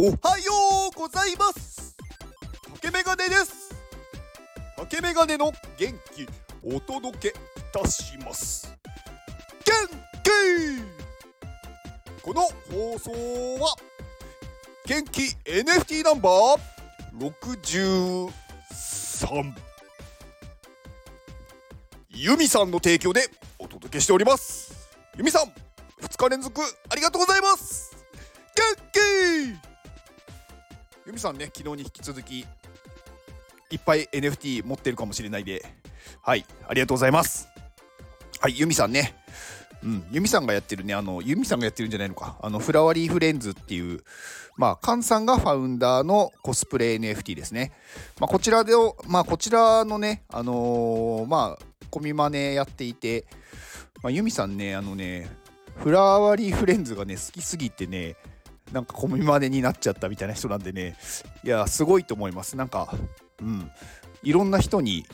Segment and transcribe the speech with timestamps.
[0.00, 0.52] おはよ
[0.94, 1.96] うございます。
[2.80, 3.74] 竹メガネです。
[4.76, 6.24] 竹メガネの元気
[6.62, 7.32] お届けい
[7.72, 8.72] たします。
[9.66, 9.74] 元
[10.22, 10.30] 気!
[12.22, 13.10] この放送
[13.60, 13.74] は
[14.86, 16.60] 元気 NFT ナンバー
[17.18, 18.30] 63
[22.10, 23.22] ユミさんの提供で
[23.58, 24.88] お届けしております。
[25.16, 25.48] ユミさん
[26.00, 27.96] 2日連続ありがとうございます。
[28.54, 28.98] 元気!
[31.08, 32.44] ユミさんね昨日に引き続きい
[33.76, 35.64] っぱい NFT 持ってるかもしれないで。
[36.20, 37.48] はいありがとうございます。
[38.40, 39.14] はいユミさんね。
[39.82, 42.36] うんユミさんがやってるねあのユミさんがやってるんじゃないのか。
[42.42, 44.04] あのフラワリーフレンズっていう
[44.58, 47.72] まあカンさんがファウンダーのコスプレ NFT ですね。
[48.20, 48.74] まあこちらで
[49.06, 53.24] まあこちらのねあのー、まあコミマネやっていて
[54.02, 55.30] まあユミさんねあのね
[55.78, 58.16] フラワリーフレンズがね好きすぎてね
[58.72, 60.96] なんかコミマネになっちゃったみたいな人なんでね。
[61.44, 62.56] いやすごいと思います。
[62.56, 62.92] なんか
[63.40, 63.70] うん。
[64.22, 65.06] いろんな人に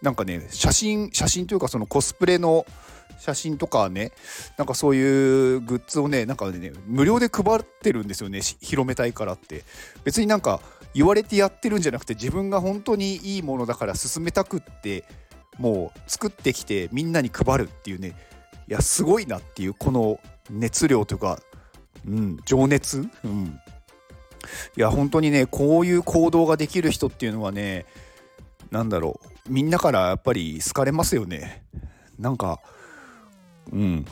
[0.00, 2.66] なんかね写真写真というかそのコスプレの
[3.18, 4.10] 写真とかね
[4.56, 9.64] なんかそういうグッズをねなんかね無料で配ってるんですよね広めたいからって。
[10.04, 10.60] 別になんか
[10.94, 15.04] 言われてやってるんじゃなくて自分が本当にいいものだから進めたくって
[15.58, 18.16] もう作ってきてみんなに配るっていうね。
[18.68, 20.18] いやすごいなっていうこの
[20.50, 21.38] 熱量というか
[22.06, 23.60] うん、情熱、うん、
[24.76, 27.86] いや本当にねこういう行動ができる人っていうのはね
[28.70, 29.52] 何だろう。
[29.52, 31.64] みんなからやっぱり好かれますよね。
[32.18, 32.60] なんか
[33.70, 34.06] うん。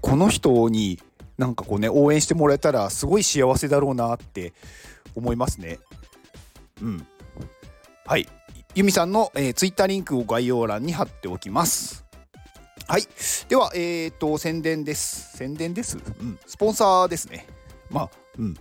[0.00, 1.00] この人に
[1.38, 4.52] なんかこうね応援してもらえたらすごい幸せだろうなって
[5.14, 5.78] 思いますね。
[6.80, 7.06] うん。
[8.06, 8.28] はい。
[8.74, 12.03] ユミさんの、えー、ツイッターリンクを概要欄に貼っておきます。
[12.86, 13.02] はい。
[13.48, 15.36] では、えっ、と、宣伝です。
[15.38, 15.96] 宣伝です？
[15.96, 16.38] うん。
[16.46, 17.46] スポンサーですね。
[17.90, 18.54] まあ、うん。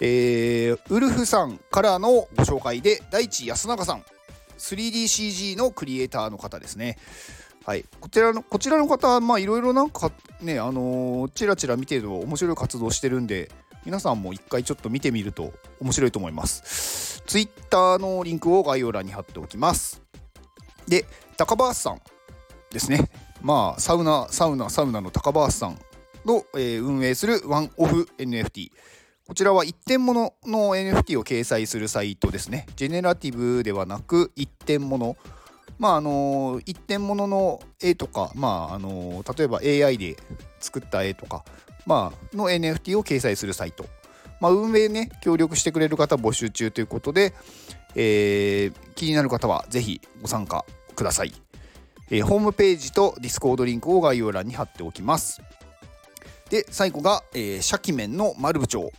[0.00, 4.04] えー、ウルフさんからのご紹介で、大地安永さん。
[4.58, 6.98] 3DCG のクリエイターの方ですね。
[7.64, 7.84] はい。
[8.00, 13.50] こちらの、こちらの方、まあ、いろいろなんか、ね、あのー、ちらちら見てると面白い活動してるんで、
[13.86, 17.22] 皆さんも一回ちょっと見てみると面白いと思います。
[17.26, 20.02] Twitter のリンクを概要欄に貼っておきます。
[20.86, 22.00] で、高橋さん
[22.70, 23.10] ですね。
[23.44, 25.78] まあ、サウナ、サウナ、サウナの高橋さん
[26.24, 28.70] の、えー、運営するワンオフ NFT。
[29.26, 32.66] こちらは一点物の NFT を掲載するサイトですね。
[32.74, 35.18] ジェネラティブではなく一点物。
[35.78, 40.16] まああの一点物の絵とか、まああの例えば AI で
[40.58, 41.44] 作った絵とか、
[41.84, 43.84] まあ、の NFT を掲載するサイト。
[44.40, 47.34] まあ、運営ね、協力してくれる方募集中ということで、
[47.94, 51.43] えー、気になる方はぜひご参加ください。
[52.10, 55.40] えー、ホームページとディスコードリンクを概要欄に貼っておきます。
[56.50, 58.90] で、最後が、えー、シャキメンの丸部長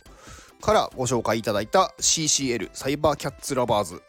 [0.60, 4.02] からご紹介いただいた CCL サイバーキャッツラバーズ。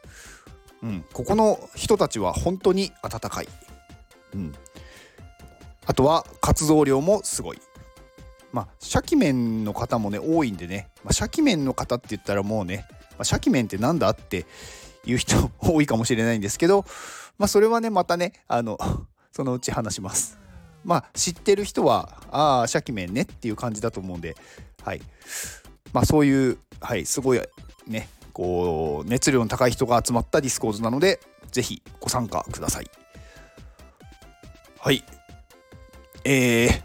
[0.84, 3.48] うん、ここの人たちは本当に温かい。
[4.34, 4.54] うん。
[5.86, 7.60] あとは活動量もすごい。
[8.52, 14.46] まあ、シャキメンの方もね、多いんでね、まあ、シャキメンの方って言ったらもうね、まあ、シャキメンってなんだって
[15.06, 16.86] いう人 多いかもしれないんですけど、
[17.38, 18.78] まあ、それはね、またね、あの、
[19.32, 20.40] そのうち話します。
[20.84, 24.36] まあ、知ってる人は、ああ、シャキメンねっていう感じだと思うんで、
[24.84, 25.02] はい。
[25.94, 27.42] まあ、そういう、はい、すごい
[27.86, 31.20] ね、こう、熱量の高い人が集まったディスコードなので、
[31.52, 32.90] ぜひご参加ください。
[34.80, 35.04] はい。
[36.24, 36.82] えー、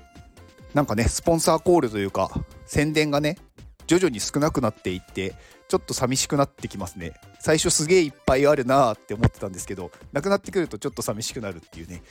[0.75, 2.31] なんかね、スポンサーコールというか、
[2.67, 3.39] 宣伝がね、
[3.87, 5.35] 徐々に少なくなっていって、
[5.69, 7.15] ちょっと寂しくなってきますね。
[7.41, 12.03] 最初すげえいっぱいあるなーって思ってたんですけど、なくなってくるとちょっと寂しくなるっていうね。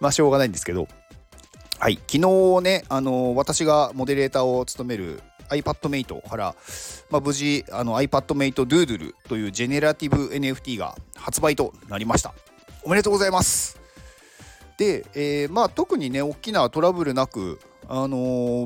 [0.00, 0.88] まあしょうがないんですけど。
[1.78, 6.54] はい、昨日ね、あのー、私がモデレーターを務める iPadMate から、
[7.10, 12.34] まあ、無事あの iPadMate Doodle というジェネラティブ NFT が発売となりました。
[12.82, 13.78] おめでとうございます。
[14.78, 18.16] で、えー、まあ特にね、大きなトラブルなく、あの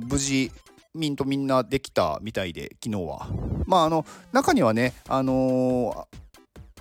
[0.01, 0.53] ー、無事
[0.95, 3.29] ミントみんなできたみたいで昨日は。
[3.67, 6.05] まああの中にはねあのー、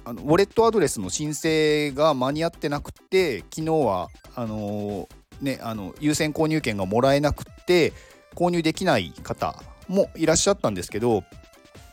[0.06, 5.07] あのウォレットアドレスの申請が間に合ってなくて昨日はあのー、
[5.41, 7.94] ねあの優先購入権がもらえなくて
[8.35, 9.56] 購入できない方
[9.88, 11.23] もいらっしゃったんですけど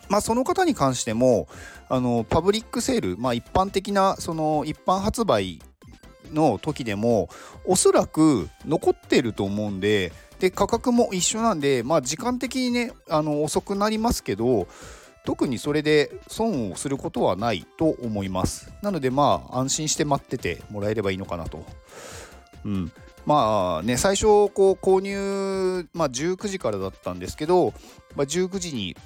[0.09, 1.49] まあ、その方に関しても
[1.89, 5.61] あのパブリックセール、まあ、一般的なその一般発売
[6.33, 7.29] の時でも
[7.65, 14.69] おそらく残ってると思うんでで価格も一緒なんで、まあ、時間的にねあの遅くなりますけど
[15.25, 18.73] 特にそれで損をすることはないと思います。
[18.81, 21.67] なのでまあ安心して待っててもらえればいいのかなと。
[22.65, 22.93] うん。
[23.27, 27.75] まあね最初こう購入、まあ、19時からだったんですけど、
[28.15, 28.97] まあ、19時に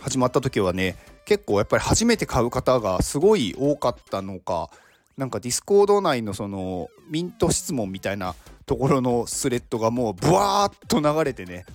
[0.00, 0.96] 始まった時はね
[1.26, 4.70] 結構やっぱり初めて買う方がすごい多かったのか
[5.18, 8.34] なんかディスコード内のそのミント質問みたいな
[8.66, 11.66] ところのスレッドがもうブワーッと流れてね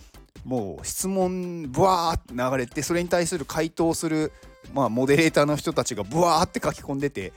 [0.43, 4.31] もう質問ブワーって流れてそれに対する回答する、
[4.73, 7.33] まあ、モデレーターの人たちがブワーって書き込んでて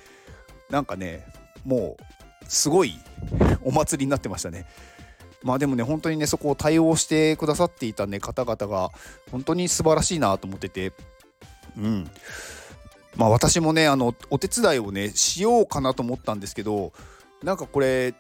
[0.71, 1.27] なんかね
[1.65, 2.95] もうすごい
[3.63, 4.67] お祭りになってましたね。
[5.43, 8.91] まあでもね本当にねそこを対応してくださっていたね方々が
[9.31, 10.93] 本当に素晴らしいなと思ってて
[11.77, 12.11] うん
[13.17, 16.93] まあ私もねあのお手伝いをねしようかなと思ったんですけど
[17.43, 18.15] なんかこれ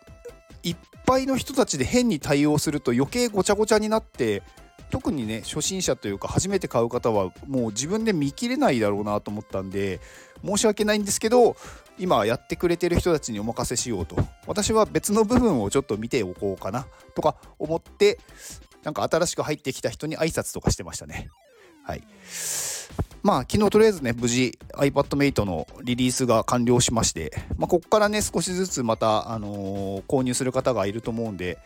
[0.62, 0.76] いっ
[1.06, 4.42] ぱいの人たちで変に対応すると余計ごちゃごちゃになって
[4.90, 10.00] 特にね初心者というか初めて買う方はもう自分で見切れないだろうなと思ったんで
[10.44, 11.56] 申し訳ないんですけど
[11.98, 14.16] 今やってくれてる人たちにお任せしようと。
[14.46, 18.18] 私は別の部分をちょっと見ておこうかなとか思って
[18.82, 21.30] なんか新しく入ってきた人に挨拶とかしてましたね。
[21.84, 22.02] はい。
[23.22, 31.58] まあ昨日とりあえずね無事 iPadMate のリリースが完了しまして、まあ、ここからね少しずつまた、あのー、購入する方がいると思うんで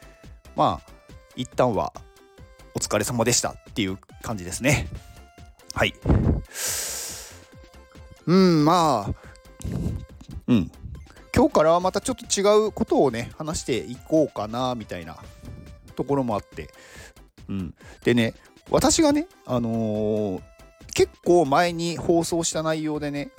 [0.54, 0.92] まあ
[1.34, 1.92] 一旦は
[2.74, 4.86] お疲れ様でしたっていう感じですね。
[5.74, 5.94] はい。
[8.26, 9.14] うん、まあ、
[10.46, 10.70] うん。
[11.34, 15.16] 今日からはまたちょっと違うことをね、話していこうかな、みたいな
[15.94, 16.68] ところもあって。
[17.48, 17.74] うん。
[18.04, 18.34] でね、
[18.70, 20.42] 私がね、あのー、
[20.96, 23.30] 結構前に放送した内容でね、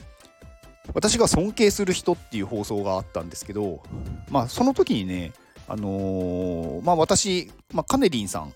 [0.94, 3.81] 私が尊敬する人っていう放送があったんですけど、
[4.30, 5.33] まあその時にね、
[5.68, 8.54] あのー、まあ私、まあ、カネリンさん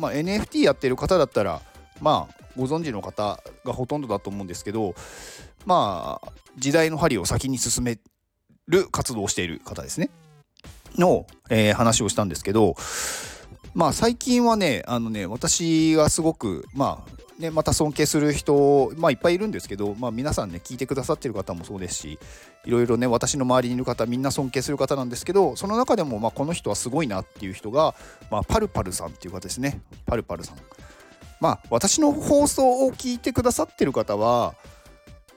[0.00, 1.60] まあ、NFT やってる方だったら
[2.00, 4.94] まあご存知の方がほとんどだと思うんですけど
[5.66, 7.98] まあ時代の針を先に進め
[8.66, 10.10] る活動をしている方ですね。
[10.96, 12.74] の、えー、話をしたんですけど
[13.74, 22.18] まあ最近はねあのね私がすごくまあね、また尊敬する人、まあ、いっぱいいるんですけど、まあ、皆さんね聞いてくださってる方もそうですし
[22.66, 27.94] いろいろね私の周りにいる方みんな尊敬する方なんですけどその中でも、まあ、この人はすごいなっていう人が、
[28.30, 30.56] まあ、パルパルさんっていう方ですねパルパルさん。
[31.40, 34.54] まあ私の放送を聞いてくださってる方は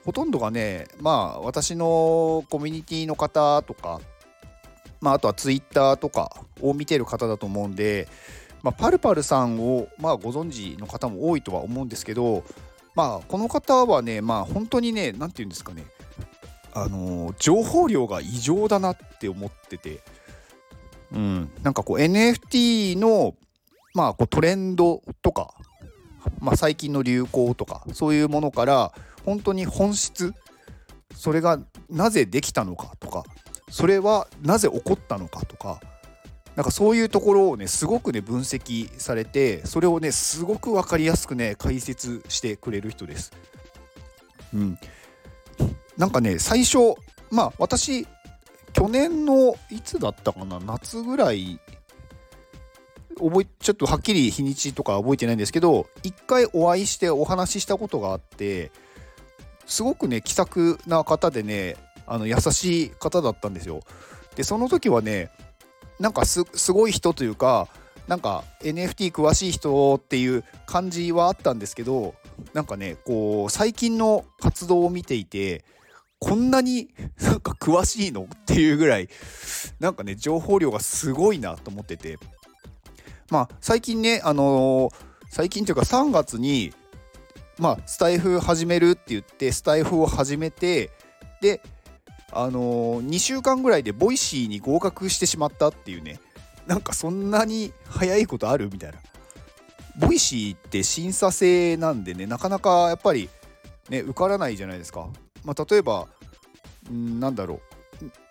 [0.04, 4.02] ほとんどがねまあ私のコミュニティの方とか
[5.04, 8.08] まああとはツイッターとかを見てる方だと思うんで
[8.64, 12.44] まあ、パルパルさんを、まあ、ご存知の方も多いとは思うんですけど、
[12.94, 15.84] まあ、この方はね、まあ、本当にね、何て言うんですかね、
[16.72, 20.00] あのー、情報量が異常だなって思ってて、
[21.12, 23.34] うん、なんかこう NFT の、
[23.92, 25.52] まあ、こうトレンドとか、
[26.40, 28.94] まあ、最近の流行とか、そういうものから、
[29.26, 30.32] 本当に本質、
[31.14, 31.58] それが
[31.90, 33.24] なぜできたのかとか、
[33.74, 35.80] それはなぜ起こったのかとか、
[36.54, 43.32] なんかそういうところをねすごくね分析されてそれをねすごく分かりやすくね解説してくれる人です。
[44.54, 44.78] うん、
[45.96, 46.94] なんかね最初
[47.32, 48.06] まあ私
[48.72, 51.58] 去年のいつだったかな夏ぐらい
[53.18, 58.70] 覚えちょっとはっきり日にちとか覚えてないんですけど一回お会いしてお話ししたことがあって
[59.66, 61.74] すごくね気さくな方でね
[62.06, 63.80] あの優しい方だったんですよ。
[64.36, 65.30] でその時はね
[65.98, 67.68] なんかすごい人というか
[68.08, 72.14] なんか NFT 詳しい人っていう感じはあったんですけど
[72.52, 75.64] なんかねこう最近の活動を見ていて
[76.18, 76.88] こんなに
[77.20, 79.08] なんか詳しいのっていうぐらい
[79.80, 82.18] なんかね情報量がすごいなと思ってて
[83.30, 84.94] まあ最近ねあのー、
[85.30, 86.74] 最近というか3月に
[87.58, 90.90] まあスタエフ始めるって言ってスタエフを始めて
[91.40, 91.62] で
[92.36, 96.20] あのー、2週間ぐらいでボイシーに合格してしまったっていうね。
[96.66, 98.98] なんかそんなに早いことあるみたいな。
[99.96, 103.28] ボイシーって審査制なんでねなかなかやっぱり
[103.88, 105.06] ね受からないじゃないですか、
[105.44, 106.08] まあ、例えば
[106.90, 107.60] んなんだろ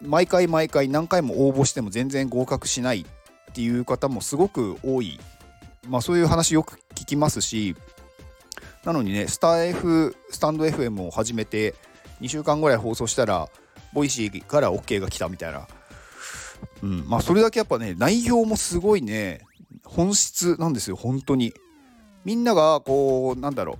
[0.01, 0.07] う。
[0.07, 5.19] 毎回毎回何回も応募しても全然合格しないっていう方もすごく多い。
[5.87, 7.75] まあそういう話よく聞きますし。
[8.83, 11.73] なのにねスタ F スタンド FM を始めて
[12.19, 13.47] 2週間ぐらい放送したら
[13.93, 15.67] ボイシーから OK が来たみたいな。
[16.81, 19.45] うん、まあそれだけやっぱね、内容もすごいね、
[19.85, 21.53] 本質なんですよ、本当に。
[22.25, 23.79] みんながこう、なんだろ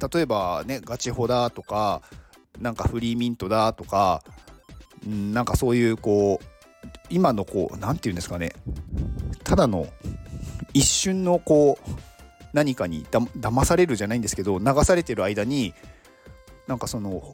[0.00, 2.02] う、例えばね、ガチホだとか、
[2.60, 4.22] なんかフリーミントだとか、
[5.06, 6.44] うん、なんかそういうこう、
[7.10, 8.52] 今のこう、何て言うんですかね、
[9.44, 9.86] ただの
[10.74, 11.90] 一瞬のこう、
[12.52, 15.74] 何かにだ騙されるじゃないんですけど流されてる間に
[16.66, 17.32] なんかその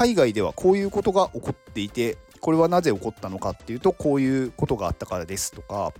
[0.00, 5.92] 海外ではこういうことが起こっていてこれはなぜ起こったのかっていうとこういうことがあったからですとか、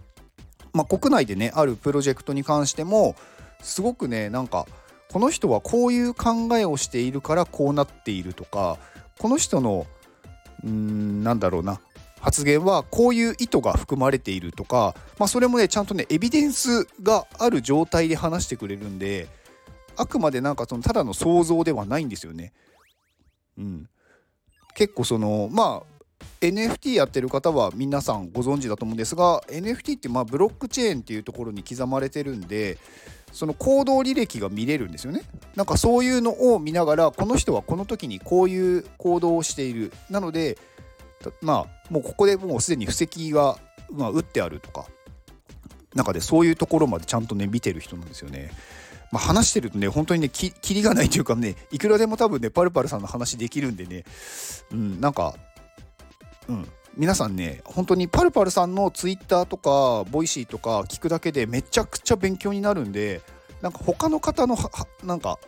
[0.73, 3.15] まあ、国内でねあるプロジェクトに関しても
[3.61, 4.67] すごくねなんか
[5.11, 8.79] この人はこういう考えをしているからこうなっているとか
[9.19, 9.87] この人の
[10.65, 11.79] うんなんだろうな
[12.23, 19.29] 発言はこういう意図が含まれているとか、まあ、それもねちゃんとねエビデンスがある状態で話してくれるんで
[19.99, 22.55] あくまでなんかそのただの想像ではないんですよね。
[23.61, 23.89] うん、
[24.75, 26.01] 結構そのまあ
[26.41, 32.79] NFT やってる方は皆さんご存知だと思うんですが NFT ってまあブロックチェーンっていうところに刻まれてるんで
[33.33, 35.23] その行動履歴が見れるんですよね。
[35.55, 39.93] なんかそういうのを見ながらこの人はこの時にこういう行動をしている。
[40.09, 40.59] なので
[41.41, 43.59] まあもうここでもうすでに布石が、
[43.93, 44.87] まあ、打ってあるとか
[45.95, 48.51] 中でそういうところまでちゃんとね見てる人なんですよね。
[49.13, 54.05] まあ、話してるとね本当にねきりがないというかねいくらでも多分ねパルパルさんの話できるんでね
[54.73, 55.35] うんなんか
[56.49, 63.21] うん皆さんね本当にパルパルさんのツイッターとかボイシーとか聞くだけでめちゃくちゃ勉強になるんで
[63.63, 64.57] なんか他の方の
[65.05, 65.39] なんか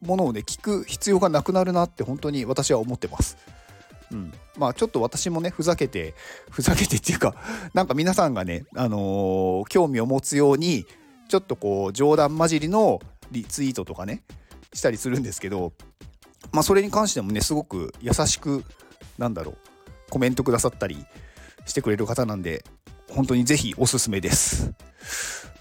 [0.00, 3.36] ものをね聞く必要がなくなるなって本当に私は思ってます。
[4.10, 6.14] うん、まあちょっと私もねふざけて
[6.50, 7.34] ふざけてっていうか
[7.74, 10.86] なんか皆さんがね、あのー、興味を持つように
[11.28, 14.22] ちょっとこう冗談交じりのリツイートとかね
[14.72, 15.72] したりするんですけど
[16.52, 18.64] まあそれに関してもねすごく優しく
[19.18, 19.56] なんだろう
[20.10, 21.04] コメントくださったり
[21.66, 22.64] してくれる方なんで
[23.10, 24.72] 本当にぜひおすすめです。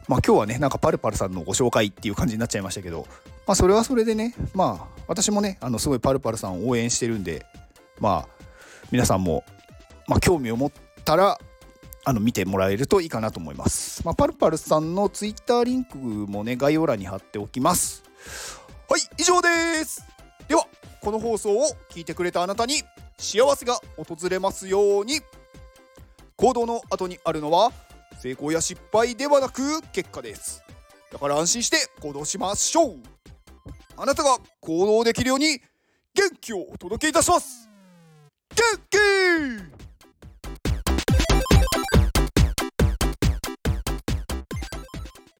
[0.08, 3.08] まあ今日はねなんかパルパルさんのご紹介っていう感じになっちゃいましたけど
[3.46, 7.46] まあそれはそれでねまあ私もねあのすごいパルパルさんを応援してるんで
[8.00, 8.46] まあ
[8.92, 9.44] 皆さんも、
[10.08, 10.72] まあ、興味を持っ
[11.04, 11.38] たら
[12.08, 14.02] あの見てもらえるといいかなと思います。
[14.06, 18.02] まあ、パルパルさんのツイッターリンクもね概要欄に貼っておきます。
[18.90, 19.50] はい以上で
[19.84, 20.08] す
[20.48, 20.66] では
[21.02, 22.82] この放送を聞いてくれたあなたに
[23.18, 25.20] 幸せが訪れますように
[26.38, 27.74] 行動の後にあるのは
[28.18, 30.64] 成功や失敗ではなく結果です
[31.12, 32.96] だから安心して行動しましょう
[33.98, 35.60] あなたが行動できるように
[36.14, 37.70] 元気をお届けいたします
[38.56, 39.77] Cookie!